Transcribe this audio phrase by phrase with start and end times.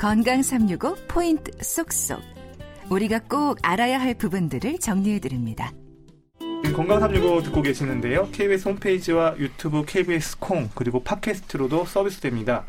[0.00, 2.22] 건강 365 포인트 쏙쏙.
[2.88, 5.72] 우리가 꼭 알아야 할 부분들을 정리해 드립니다.
[6.74, 8.30] 건강 365 듣고 계시는데요.
[8.32, 12.64] KBS 홈페이지와 유튜브 KBS 콩 그리고 팟캐스트로도 서비스됩니다.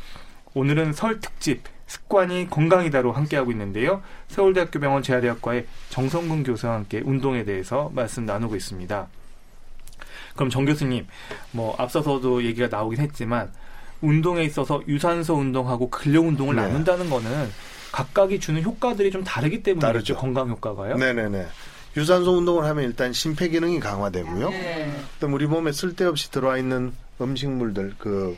[0.55, 4.01] 오늘은 설 특집 습관이 건강이다로 함께하고 있는데요.
[4.27, 9.07] 서울대학교 병원 재활의학과의 정성근 교수와 함께 운동에 대해서 말씀 나누고 있습니다.
[10.35, 11.07] 그럼 정 교수님,
[11.51, 13.53] 뭐 앞서서도 얘기가 나오긴 했지만
[14.01, 16.63] 운동에 있어서 유산소 운동하고 근력 운동을 네.
[16.63, 17.49] 나눈다는 거는
[17.91, 19.85] 각각이 주는 효과들이 좀 다르기 때문이죠.
[19.87, 20.15] 다르죠.
[20.17, 20.95] 건강 효과가요.
[20.97, 21.45] 네네네.
[21.97, 24.49] 유산소 운동을 하면 일단 심폐 기능이 강화되고요.
[25.19, 28.35] 또 우리 몸에 쓸데없이 들어와 있는 음식물들 그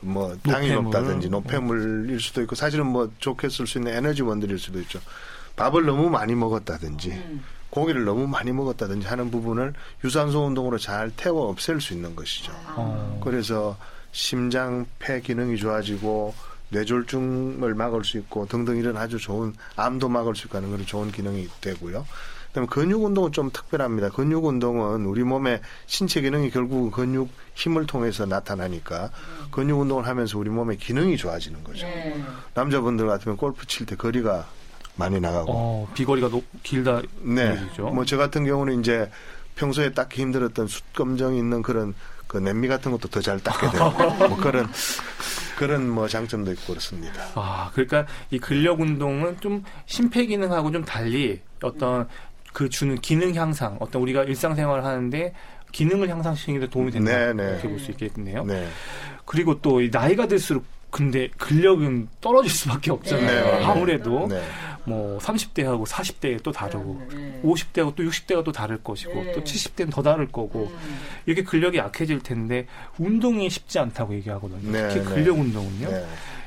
[0.00, 0.84] 뭐 당이 노폐물.
[0.84, 4.98] 높다든지 노폐물일 수도 있고 사실은 뭐 좋게 쓸 수 있는 에너지원들일 수도 있죠.
[5.56, 11.80] 밥을 너무 많이 먹었다든지 고기를 너무 많이 먹었다든지 하는 부분을 유산소 운동으로 잘 태워 없앨
[11.80, 12.52] 수 있는 것이죠.
[12.76, 13.20] 어.
[13.22, 13.76] 그래서
[14.12, 16.34] 심장 폐 기능이 좋아지고
[16.70, 21.10] 뇌졸중을 막을 수 있고 등등 이런 아주 좋은 암도 막을 수 있고 하는 그런 좋은
[21.10, 22.06] 기능이 되고요.
[22.48, 24.08] 그다음에 근육 운동은 좀 특별합니다.
[24.08, 29.10] 근육 운동은 우리 몸의 신체 기능이 결국 근육 힘을 통해서 나타나니까
[29.52, 31.86] 근육 운동을 하면서 우리 몸의 기능이 좋아지는 거죠.
[32.54, 34.46] 남자분들 같으면 골프 칠 때 거리가
[34.96, 37.52] 많이 나가고 어, 비거리가 높, 길다 네.
[37.62, 37.88] 얘기죠.
[37.90, 39.08] 뭐 저 같은 경우는 이제
[39.54, 41.94] 평소에 닦기 힘들었던 숯검정 있는 그런
[42.30, 43.90] 그 냄비 같은 것도 더 잘 닦게 되고
[44.28, 44.68] 뭐 그런
[45.58, 47.20] 그런 뭐 장점도 있고 그렇습니다.
[47.34, 52.06] 아, 그러니까 이 근력 운동은 좀 심폐 기능하고 좀 달리 어떤
[52.52, 55.34] 그 주는 기능 향상, 어떤 우리가 일상생활을 하는데
[55.72, 57.10] 기능을 향상시키는 데 도움이 된다.
[57.10, 57.50] 네, 네.
[57.50, 58.44] 이렇게 볼 수 있겠네요.
[58.44, 58.68] 네.
[59.24, 63.44] 그리고 또이 나이가 들수록 근데 근력은 떨어질 수밖에 없잖아요.
[63.58, 63.64] 네.
[63.64, 64.40] 아무래도 네.
[64.84, 67.00] 뭐 30대하고 40대 또 다르고
[67.44, 70.70] 50대하고 또 60대가 또 다를 것이고 또 70대는 더 다를 거고
[71.26, 72.66] 이렇게 근력이 약해질 텐데
[72.98, 74.72] 운동이 쉽지 않다고 얘기하거든요.
[74.72, 75.14] 네, 특히 네.
[75.14, 75.90] 근력 운동은요.
[75.90, 76.06] 네.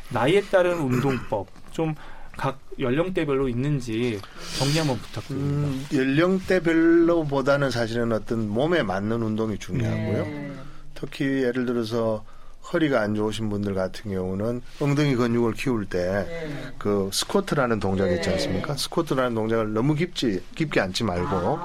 [0.09, 1.95] 나이에 따른 운동법 좀
[2.37, 4.19] 각 연령대별로 있는지
[4.57, 5.67] 정리 한번 부탁드립니다.
[5.67, 10.53] 음, 연령대별로보다는 사실은 어떤 몸에 맞는 운동이 중요하고요.
[10.95, 12.25] 특히 예를 들어서
[12.71, 18.75] 허리가 안 좋으신 분들 같은 경우는 엉덩이 근육을 키울 때그 스쿼트라는 동작 있지 않습니까?
[18.75, 21.59] 스쿼트라는 동작을 너무 깊지 깊게 앉지 말고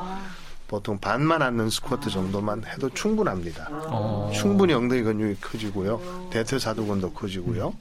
[0.67, 3.69] 보통 반만 앉는 스쿼트 정도만 해도 충분합니다.
[3.71, 4.31] 어.
[4.35, 6.29] 충분히 엉덩이 근육이 커지고요.
[6.31, 7.73] 대퇴사두근도 커지고요.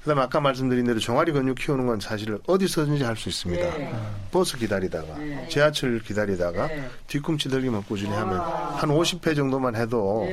[0.00, 3.66] 그다음에 아까 말씀드린 대로 종아리 근육 키우는 건 사실 어디서든지 할 수 있습니다.
[4.30, 5.06] 버스 기다리다가
[5.50, 6.70] 지하철 기다리다가
[7.06, 10.26] 뒤꿈치 들기만 꾸준히 하면 한 50회 정도만 해도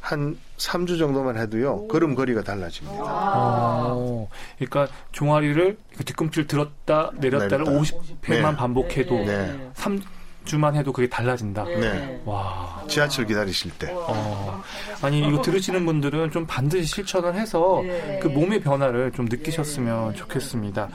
[0.00, 1.86] 한 3주 정도만 해도요.
[1.88, 3.02] 걸음거리가 달라집니다.
[3.04, 4.28] 어,
[4.58, 7.70] 그러니까 종아리를 그 뒤꿈치를 들었다 내렸다를 내렸다.
[7.70, 8.56] 50회만 네.
[8.56, 9.70] 반복해도 네.
[9.74, 11.64] 3주만 해도 그게 달라진다.
[11.64, 12.20] 네.
[12.24, 12.82] 와.
[12.88, 13.92] 지하철 기다리실 때.
[13.92, 14.62] 어,
[15.02, 17.82] 아니 이거 들으시는 분들은 좀 반드시 실천을 해서
[18.20, 20.88] 그 몸의 변화를 좀 느끼셨으면 좋겠습니다.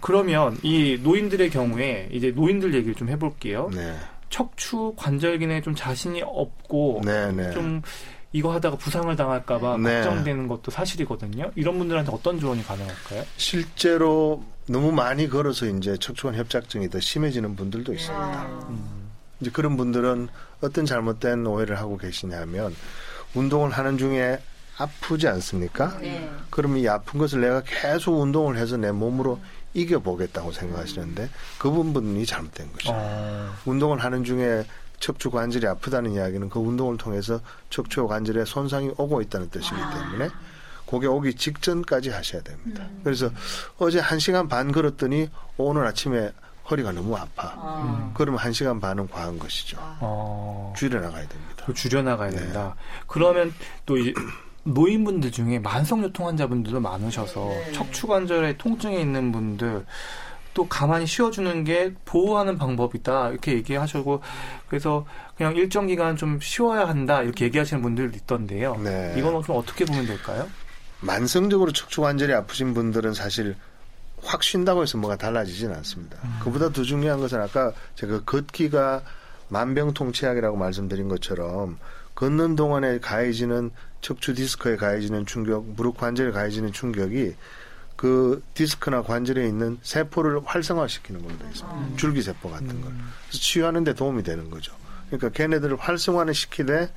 [0.00, 3.70] 그러면 이 노인들의 경우에 이제 노인들 얘기를 좀 해볼게요.
[3.74, 3.96] 네.
[4.28, 7.50] 척추 관절기에 좀 자신이 없고 네, 네.
[7.52, 7.80] 좀
[8.36, 10.02] 이거 하다가 부상을 당할까봐 네.
[10.02, 11.50] 걱정되는 것도 사실이거든요.
[11.54, 13.24] 이런 분들한테 어떤 조언이 가능할까요?
[13.38, 18.48] 실제로 너무 많이 걸어서 이제 척추관 협착증이 더 심해지는 분들도 있습니다.
[19.40, 20.28] 이제 그런 분들은
[20.60, 22.76] 어떤 잘못된 오해를 하고 계시냐면
[23.34, 24.38] 운동을 하는 중에
[24.76, 25.98] 아프지 않습니까?
[26.50, 29.40] 그러면 이 아픈 것을 내가 계속 운동을 해서 내 몸으로
[29.72, 32.92] 이겨보겠다고 생각하시는데 그 부분이 잘못된 거죠.
[32.92, 34.64] 어, 운동을 하는 중에
[35.00, 37.40] 척추 관절이 아프다는 이야기는 그 운동을 통해서
[37.70, 40.30] 척추 관절에 손상이 오고 있다는 뜻이기 때문에
[40.88, 42.84] 그게 오기 직전까지 하셔야 됩니다.
[43.02, 43.30] 그래서
[43.78, 46.32] 어제 한 시간 반 걸었더니 오늘 아침에
[46.70, 48.12] 허리가 너무 아파.
[48.14, 49.76] 그러면 한 시간 반은 과한 것이죠.
[50.00, 51.64] 어, 줄여나가야 됩니다.
[51.66, 52.36] 그 줄여나가야 네.
[52.36, 52.74] 된다.
[53.06, 53.52] 그러면
[53.84, 54.12] 또 이
[54.66, 59.86] 노인분들 중에 만성요통 환자분들도 많으셔서 척추 관절에 통증이 있는 분들
[60.56, 64.22] 또 가만히 쉬어주는 게 보호하는 방법이다 이렇게 얘기하시고
[64.68, 65.04] 그래서
[65.36, 68.74] 그냥 일정 기간 좀 쉬어야 한다 이렇게 얘기하시는 분들도 있던데요.
[68.76, 69.14] 네.
[69.18, 70.48] 이건 좀 어떻게 보면 될까요?
[71.00, 73.54] 만성적으로 척추 관절이 아프신 분들은 사실
[74.22, 76.16] 확 쉰다고 해서 뭐가 달라지진 않습니다.
[76.42, 79.02] 그보다 더 중요한 것은 아까 제가 걷기가
[79.50, 81.78] 만병통치약이라고 말씀드린 것처럼
[82.14, 87.34] 걷는 동안에 가해지는 척추 디스크에 가해지는 충격, 무릎 관절에 가해지는 충격이
[87.96, 91.96] 그 디스크나 관절에 있는 세포를 활성화시키는 걸로 되어 있습니다.
[91.96, 92.92] 줄기세포 같은 걸.
[92.92, 94.72] 그래서 치유하는 데 도움이 되는 거죠.
[95.06, 96.92] 그러니까 걔네들을 활성화는 시키되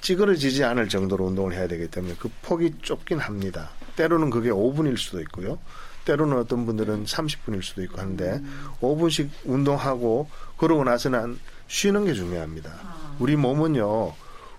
[0.00, 3.70] 찌그러지지 않을 정도로 운동을 해야 되기 때문에 그 폭이 좁긴 합니다.
[3.96, 5.58] 때로는 그게 5분일 수도 있고요.
[6.04, 8.42] 때로는 어떤 분들은 30분일 수도 있고 하는데
[8.80, 10.28] 5분씩 운동하고
[10.58, 11.38] 그러고 나서는
[11.68, 12.70] 쉬는 게 중요합니다.
[13.18, 14.12] 우리 몸은요.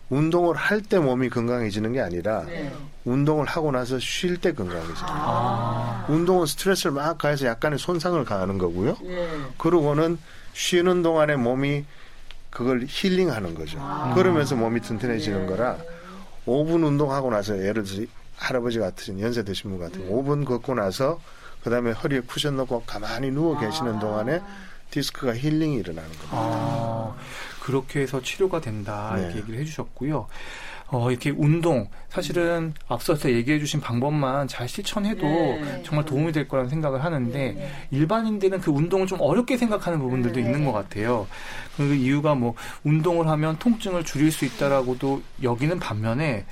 [0.10, 2.72] 운동을 할 때 몸이 건강해지는 게 아니라 네.
[3.06, 4.96] 운동을 하고 나서 쉴 때 건강해져요.
[5.07, 6.06] 아.
[6.10, 8.98] 운동은 스트레스를 막 가해서 약간의 손상을 가하는 거고요.
[9.06, 9.28] 예.
[9.57, 10.18] 그러고는
[10.54, 11.86] 쉬는 동안에 몸이
[12.50, 13.80] 그걸 힐링하는 거죠.
[14.16, 15.78] 그러면서 몸이 튼튼해지는 거라
[16.46, 18.04] 5분 운동하고 나서 예를 들어서
[18.38, 21.19] 할아버지 같은 연세 드신 분 같은 5분 걷고 나서
[21.63, 24.42] 그 다음에 허리에 쿠션 넣고 가만히 누워 계시는 동안에
[24.92, 26.38] 디스크가 힐링이 일어나는 겁니다.
[27.66, 29.24] 아, 그렇게 해서 치료가 된다 네.
[29.24, 30.28] 이렇게 얘기를 해주셨고요.
[30.88, 35.82] 어, 이렇게 운동 사실은 앞서서 얘기해주신 방법만 잘 실천해도 네.
[35.84, 40.46] 정말 도움이 될 거라는 생각을 하는데 일반인들은 그 운동을 좀 어렵게 생각하는 부분들도 네.
[40.46, 41.28] 있는 것 같아요.
[41.76, 42.54] 그 이유가 뭐
[42.84, 46.46] 운동을 하면 통증을 줄일 수 있다라고도 여기는 반면에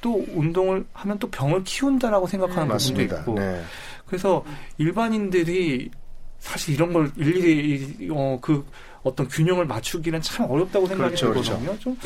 [0.00, 3.18] 또 운동을 하면 또 병을 키운다라고 생각하는 부분도 맞습니다.
[3.20, 3.62] 있고 네.
[4.06, 4.44] 그래서
[4.78, 5.90] 일반인들이
[6.38, 8.64] 사실 이런 걸 일일이 어, 그
[9.02, 11.52] 어떤 균형을 맞추기는 참 어렵다고 생각이 그렇죠, 그렇죠.
[11.58, 11.78] 들거든요.
[11.78, 11.98] 좀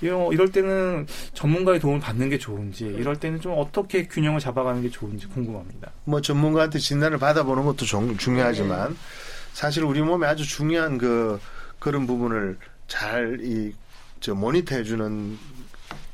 [0.00, 4.88] 이런- 이럴 때는 전문가의 도움을 받는 게 좋은지, 이럴 때는 좀 어떻게 균형을 잡아가는 게
[4.90, 5.90] 좋은지 궁금합니다.
[6.04, 8.96] 뭐 전문가한테 진단을 받아보는 것도 종- 중요하지만
[9.52, 11.38] 사실 우리 몸에 아주 중요한 그
[11.78, 13.72] 그런 부분을 잘 이
[14.20, 15.38] 저 모니터 해 주는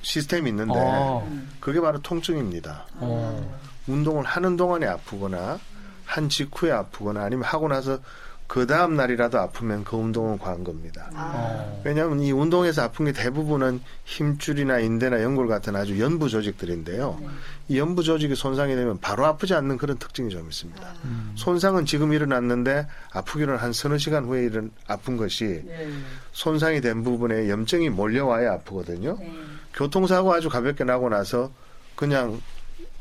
[0.03, 1.27] 시스템이 있는데 어,
[1.61, 2.85] 그게 바로 통증입니다.
[2.97, 5.59] 어, 운동을 하는 동안에 아프거나
[6.05, 7.99] 한 직후에 아프거나 아니면 하고 나서
[8.47, 11.11] 그 다음 날이라도 아프면 그 운동은 과한 겁니다.
[11.15, 11.83] 어.
[11.85, 17.21] 왜냐하면 이 운동에서 아픈 게 대부분은 힘줄이나 인대나 연골 같은 아주 연부 조직들인데요.
[17.69, 20.95] 이 연부 조직이 손상이 되면 바로 아프지 않는 그런 특징이 좀 있습니다.
[21.05, 21.33] 음.
[21.37, 25.89] 손상은 지금 일어났는데 아프기는 한 서너 시간 후에 일은 아픈 것이 네.
[26.33, 29.17] 손상이 된 부분에 염증이 몰려와야 아프거든요.
[29.19, 29.33] 네.
[29.73, 31.51] 교통사고 아주 가볍게 나고 나서
[31.97, 32.41] 그냥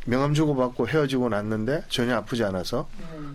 [0.06, 2.88] 명함 주고받고 헤어지고 났는데 전혀 아프지 않아서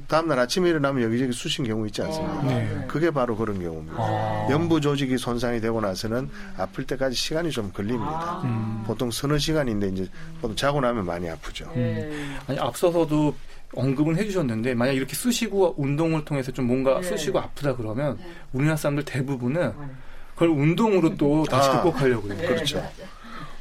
[0.07, 2.43] 다음날 아침에 일어나면 여기저기 쑤신 경우 있지 않습니까?
[2.43, 2.85] 네.
[2.89, 3.97] 그게 바로 그런 경우입니다.
[3.99, 4.49] 아.
[4.51, 8.41] 연부 조직이 손상이 되고 나서는 아플 때까지 시간이 좀 걸립니다.
[8.45, 8.83] 음.
[8.87, 10.09] 보통 서너 시간인데 이제
[10.41, 11.71] 보통 자고 나면 많이 아프죠.
[11.75, 12.11] 네.
[12.47, 13.35] 아니 앞서서도
[13.75, 17.09] 언급은 해주셨는데 만약 이렇게 쑤시고 운동을 통해서 좀 뭔가 네.
[17.09, 18.19] 쑤시고 아프다 그러면
[18.53, 19.73] 우리나라 사람들 대부분은
[20.35, 21.83] 그걸 운동으로 또 다시 아.
[21.83, 22.49] 극복하려고 해요.
[22.49, 22.83] 그렇죠.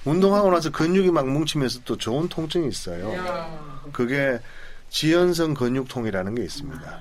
[0.05, 3.11] 운동하고 나서 근육이 막 뭉치면서 또 좋은 통증이 있어요.
[3.91, 4.39] 그게
[4.89, 6.99] 지연성 근육통이라는 게 있습니다.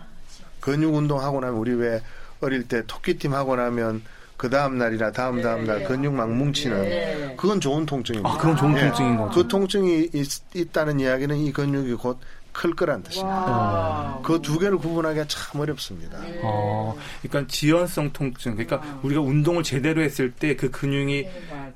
[0.61, 2.03] 근육 운동하고 나면 우리 왜
[2.41, 4.03] 어릴 때 토끼팀 하고 나면
[4.37, 7.35] 그 다음 날이나 다음 다음 날 근육 막 뭉치는 네.
[7.39, 8.29] 그건 좋은 통증입니다.
[8.29, 8.81] 아, 그건 좋은 예.
[8.81, 9.35] 통증인 거죠.
[9.35, 12.19] 그 통증이 있, 다는 이야기는 이 근육이 곧
[12.57, 13.29] 클 거란 뜻입니다.
[13.51, 14.21] 와.
[14.25, 16.19] 그두 개를 구분하기가 참 어렵습니다.
[16.43, 18.57] 어, 그러니까 지연성 통증.
[18.57, 21.27] 그러니까 우리가 운동을 제대로 했을 때 그 근육이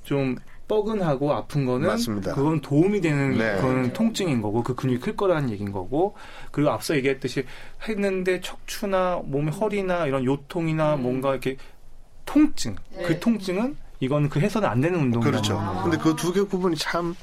[0.05, 0.37] 좀
[0.71, 2.33] 뻐근하고 아픈 거는 맞습니다.
[2.35, 3.57] 그건 도움이 되는 네.
[3.61, 6.15] 그런 통증인 거고 그 근육이 클 거라는 얘기인 거고
[6.53, 7.45] 그리고 앞서 얘기했듯이
[7.89, 11.57] 했는데 척추나 몸의 허리나 이런 요통이나 뭔가 이렇게
[12.25, 15.57] 통증 그 통증은 이건 그 해서는 안 되는 운동이라는 그렇죠.
[15.57, 15.83] 거예요.
[15.83, 17.15] 근데 그 두개 구분이 참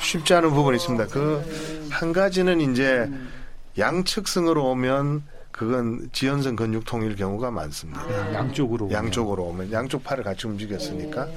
[0.00, 1.06] 쉽지 않은 부분이 있습니다.
[1.08, 3.08] 그 한 가지는 이제
[3.78, 5.22] 양측성으로 오면
[5.56, 8.34] 그건 지연성 근육 통일 경우가 많습니다.
[8.34, 11.28] 양쪽으로 양쪽으로 오면 양쪽 팔을 같이 움직였으니까.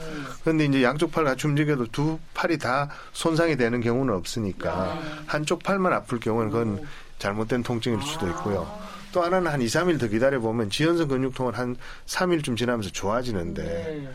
[0.41, 5.93] 그런데 이제 양쪽 팔 같이 움직여도 두 팔이 다 손상이 되는 경우는 없으니까 한쪽 팔만
[5.93, 6.87] 아플 경우는 그건
[7.19, 8.67] 잘못된 통증일 수도 있고요.
[9.11, 11.75] 또 하나는 한 2, 3일 더 기다려 보면 지연성 근육통은 한
[12.07, 14.09] 3일쯤 지나면서 좋아지는데 네.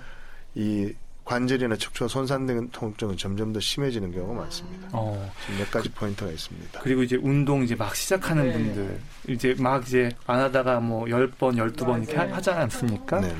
[0.57, 0.93] 이
[1.25, 4.89] 관절이나 척추가 손상된 통증은 점점 더 심해지는 경우가 많습니다.
[4.93, 5.31] 어.
[5.43, 6.81] 지금 몇 가지 포인트가 있습니다.
[6.81, 8.53] 그리고 이제 운동 이제 막 시작하는 네.
[8.53, 12.37] 분들 이제 막 이제 안 하다가 뭐 10번, 12번 이렇게 하-.
[12.37, 13.21] 하지 않습니까?
[13.21, 13.35] 네네.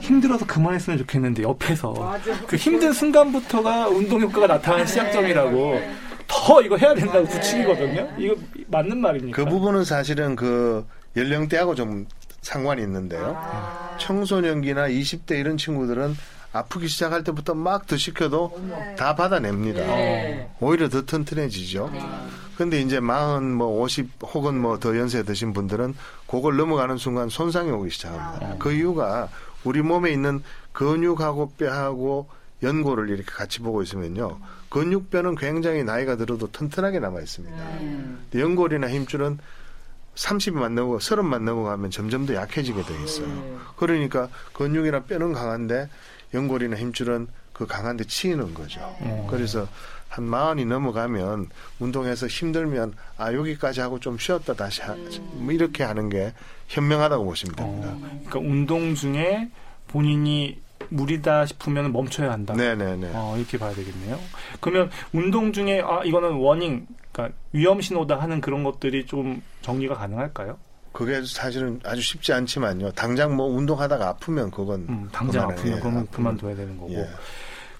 [0.00, 2.38] 힘들어서 그만했으면 좋겠는데 옆에서 맞아.
[2.46, 5.80] 그 힘든 순간부터가 운동 효과가 나타나는 시작점이라고
[6.26, 8.08] 더 이거 해야 된다고 부추기거든요.
[8.18, 8.36] 이거
[8.68, 9.36] 맞는 말입니까?
[9.36, 12.06] 그 부분은 사실은 그 연령대하고 좀
[12.42, 13.36] 상관이 있는데요.
[13.98, 16.14] 청소년기나 20대 이런 친구들은
[16.52, 19.80] 아프기 시작할 때부터 막더 시켜도 다 받아냅니다.
[19.80, 20.50] 네.
[20.60, 21.90] 오히려 더 튼튼해지죠.
[22.56, 25.94] 근데 이제 마흔 뭐50 혹은 뭐 더 연세 드신 분들은
[26.26, 28.56] 그걸 넘어가는 순간 손상이 오기 시작합니다.
[28.58, 29.28] 그 이유가
[29.64, 32.28] 우리 몸에 있는 근육하고 뼈하고
[32.62, 34.38] 연골을 이렇게 같이 보고 있으면요.
[34.70, 37.56] 근육뼈는 굉장히 나이가 들어도 튼튼하게 남아 있습니다.
[37.78, 39.38] 근데 연골이나 힘줄은
[40.14, 43.26] 30만 넘어 30만 넘어가면 점점 더 약해지게 돼 있어요.
[43.76, 45.90] 그러니까 근육이나 뼈는 강한데
[46.34, 48.80] 연골이나 힘줄은 그 강한데 치이는 거죠.
[48.82, 49.26] 어.
[49.30, 49.66] 그래서
[50.08, 54.94] 한 마흔이 넘어가면 운동해서 힘들면 아 여기까지 하고 좀 쉬었다 다시 하,
[55.34, 56.32] 뭐 이렇게 하는 게
[56.68, 57.88] 현명하다고 보시면 됩니다.
[57.88, 59.50] 어, 그러니까 운동 중에
[59.88, 62.54] 본인이 무리다 싶으면 멈춰야 한다.
[62.54, 63.10] 네네네.
[63.14, 64.18] 어, 이렇게 봐야 되겠네요.
[64.60, 70.58] 그러면 운동 중에 아 이거는 워닝, 그러니까 위험 신호다 하는 그런 것들이 좀 정리가 가능할까요?
[70.96, 72.92] 그게 사실은 아주 쉽지 않지만요.
[72.92, 75.60] 당장 뭐 운동하다가 아프면 그건 음, 당장 그만해.
[75.60, 76.06] 아프면 예, 아프면.
[76.10, 76.94] 그만둬야 되는 거고.
[76.94, 77.06] 예.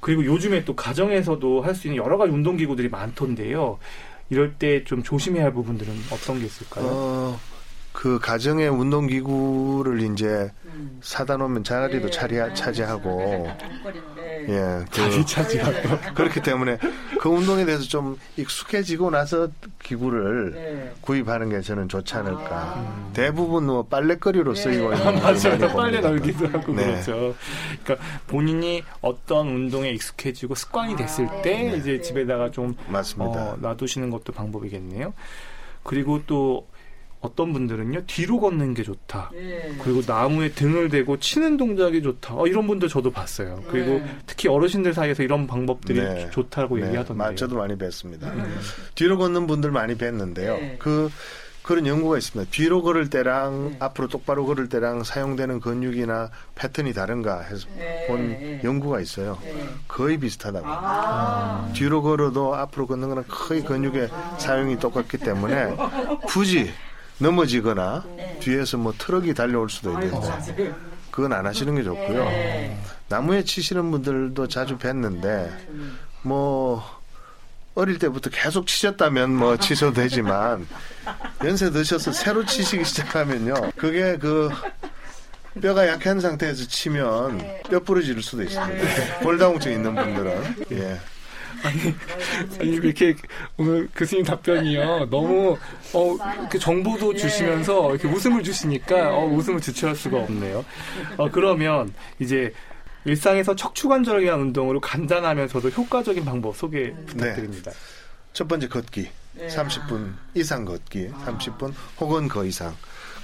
[0.01, 3.79] 그리고 요즘에 또 가정에서도 할 수 있는 여러 가지 운동 기구들이 많던데요.
[4.29, 6.85] 이럴 때 좀 조심해야 할 부분들은 어떤 게 있을까요?
[6.87, 7.41] 어,
[7.97, 10.99] 그 가정의 운동기구를 이제 음.
[11.01, 12.11] 사다 놓으면 자리도 네.
[12.11, 13.49] 차리, 차지하고,
[14.15, 14.47] 네.
[14.51, 14.85] 예.
[14.85, 15.99] 그, 자리 차지하고.
[16.15, 16.77] 그렇기 때문에
[17.19, 19.49] 그 운동에 대해서 좀 익숙해지고 나서
[19.83, 20.93] 기구를 네.
[21.01, 22.51] 구입하는 게 저는 좋지 않을까.
[22.51, 23.11] 아.
[23.15, 24.99] 대부분 뭐 빨래거리로 쓰이고 네.
[24.99, 25.75] 있는 분들이 맞아요.
[25.75, 26.09] 빨래 봅니다.
[26.11, 26.85] 널기도 하고 네.
[26.85, 27.35] 그렇죠.
[27.83, 31.79] 그러니까 본인이 어떤 운동에 익숙해지고 습관이 됐을 아, 때 네.
[31.79, 33.53] 이제 집에다가 좀 맞습니다.
[33.53, 35.15] 어, 놔두시는 것도 방법이겠네요.
[35.83, 36.67] 그리고 또
[37.21, 39.31] 어떤 분들은요 뒤로 걷는 게 좋다.
[39.33, 39.75] 네.
[39.83, 42.35] 그리고 나무에 등을 대고 치는 동작이 좋다.
[42.37, 43.63] 어, 이런 분들 저도 봤어요.
[43.69, 44.17] 그리고 네.
[44.27, 46.31] 특히 어르신들 사이에서 이런 방법들이 네.
[46.31, 47.17] 좋다고 네, 얘기하던데요.
[47.29, 48.25] 마- 저도 많이 뵀습니다.
[48.25, 48.59] 음.
[48.95, 50.59] 뒤로 걷는 분들 많이 뵀는데요.
[50.59, 50.77] 네.
[50.79, 51.11] 그
[51.63, 52.49] 그런 연구가 있습니다.
[52.53, 53.77] 뒤로 걸을 때랑 네.
[53.81, 58.07] 앞으로 똑바로 걸을 때랑 사용되는 근육이나 패턴이 다른가 해서 네.
[58.07, 58.61] 본 네.
[58.63, 59.37] 연구가 있어요.
[59.43, 59.65] 네.
[59.89, 60.65] 거의 비슷하다고.
[60.65, 61.69] 아.
[61.75, 65.75] 뒤로 걸어도 앞으로 걷는 거랑 거의 근육의 사용이 똑같기 때문에
[66.29, 66.71] 굳이
[67.19, 68.39] 넘어지거나 네.
[68.41, 70.75] 뒤에서 뭐 트럭이 달려올 수도 있는데.
[71.11, 72.25] 그건 안 하시는 게 좋고요.
[72.25, 72.79] 네.
[73.09, 75.25] 나무에 치시는 분들도 자주 뵀는데
[75.71, 75.99] 음.
[76.23, 76.85] 뭐
[77.75, 80.67] 어릴 때부터 계속 치셨다면 뭐 치셔도 되지만
[81.45, 84.51] 연세 드셔서 새로 치시기 시작하면요 그게 그
[85.63, 87.39] 뼈가 약한 상태에서 치면
[87.71, 90.99] 뼈 부러질 수도 있습니다 골다공증 있는 분들은 예
[91.63, 93.15] 아니 이렇게
[93.57, 95.09] 오늘 교수님 답변이요.
[95.11, 95.57] 너무
[95.93, 100.65] 어 이렇게 정보도 주시면서 이렇게 웃음을 주시니까 어, 웃음을 주체할 수가 없네요.
[101.17, 102.53] 어 그러면 이제
[103.05, 107.71] 일상에서 척추관절에 의한 운동으로 간단하면서도 효과적인 방법 소개 부탁드립니다.
[108.33, 109.09] 첫 번째 걷기.
[109.35, 109.47] 네.
[109.49, 111.11] 30분 이상 걷기.
[111.25, 112.75] 30분 혹은 그 이상.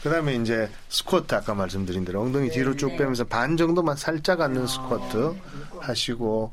[0.03, 5.35] 그다음에 이제 스쿼트 아까 말씀드린 대로 엉덩이 뒤로 쭉 빼면서 반 정도만 살짝 앉는 스쿼트
[5.79, 6.53] 하시고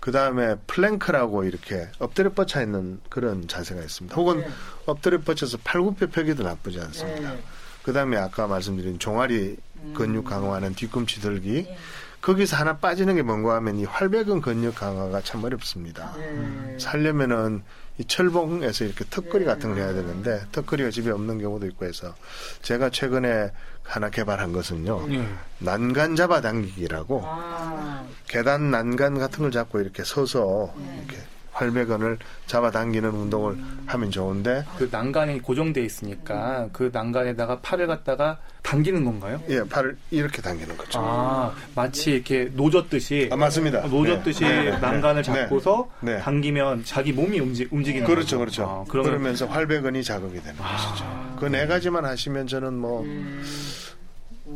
[0.00, 4.16] 그 다음에 플랭크라고 이렇게 엎드려 뻗쳐 있는 그런 자세가 있습니다.
[4.16, 4.44] 혹은
[4.86, 7.32] 엎드려 뻗쳐서 팔굽혀 펴기도 나쁘지 않습니다.
[7.32, 7.42] 네.
[7.82, 9.56] 그 다음에 아까 말씀드린 종아리
[9.94, 11.76] 근육 강화하는 뒤꿈치 들기 네.
[12.20, 16.14] 거기서 하나 빠지는 게 뭔가 하면 이 활배근 근육 강화가 참 어렵습니다.
[16.16, 16.78] 네.
[16.78, 17.62] 살려면은
[18.00, 22.14] 이 철봉에서 이렇게 턱걸이 같은 걸 해야 되는데 턱걸이가 집에 없는 경우도 있고 해서
[22.62, 23.52] 제가 최근에
[23.82, 25.28] 하나 개발한 것은요 예.
[25.58, 28.06] 난간 잡아당기기라고 아.
[28.26, 31.22] 계단 난간 같은 걸 잡고 이렇게 서서 이렇게
[31.60, 39.40] 활배근을 잡아당기는 운동을 하면 좋은데 그 난간이 고정돼 있으니까 그 난간에다가 팔을 갖다가 당기는 건가요?
[39.48, 40.98] 예 팔을 이렇게 당기는 거죠.
[41.02, 43.80] 아 마치 이렇게 노젓듯이 아, 맞습니다.
[43.86, 44.70] 노젓듯이 네.
[44.70, 44.78] 네.
[44.78, 45.32] 난간을 네.
[45.42, 46.18] 잡고서 네.
[46.20, 48.38] 당기면 자기 몸이 움직, 움직이는 그렇죠, 거죠.
[48.38, 48.62] 그렇죠.
[48.64, 51.36] 아, 그러면 그러면서 활배근이 자극이 되는 것이죠.
[51.38, 53.42] 그 네 가지만 하시면 저는 뭐 음.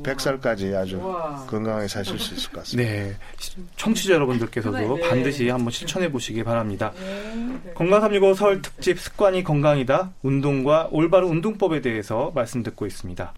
[0.02, 1.46] 100살까지 아주 우와.
[1.46, 2.90] 건강하게 사실 수 있을 것 같습니다.
[2.90, 3.16] 네
[3.76, 5.08] 청취자 여러분들께서도 네.
[5.08, 6.92] 반드시 한번 실천해 보시기 바랍니다.
[6.98, 7.72] 네.
[7.74, 13.32] 건강 365설 특집 습관이 건강이다 운동과 올바른 운동법에 대해서 말씀 듣고 있습니다.